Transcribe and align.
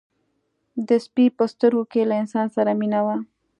د 0.87 0.89
سپي 1.05 1.25
په 1.37 1.43
سترګو 1.51 1.83
کې 1.91 2.01
له 2.09 2.15
انسان 2.21 2.47
سره 2.55 2.71
مینه 2.79 2.99
وه. 3.05 3.17